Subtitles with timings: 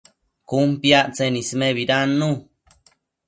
[0.49, 2.31] Cun piactsen ismebidannu